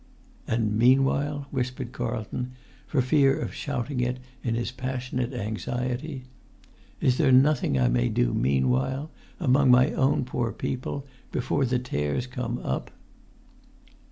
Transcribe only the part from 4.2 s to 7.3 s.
in his passionate anxiety. "Is